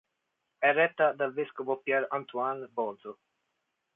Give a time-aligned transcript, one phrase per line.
[0.57, 3.19] È retta dal vescovo Pierre-Antoine Bozo.